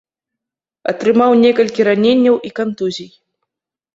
Атрымаў 0.91 1.31
некалькі 1.43 1.85
раненняў 1.89 2.35
і 2.49 2.53
кантузій. 2.61 3.09